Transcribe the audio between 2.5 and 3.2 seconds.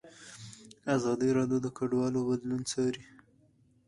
څارلي.